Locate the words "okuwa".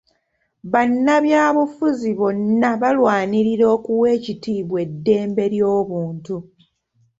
3.75-4.07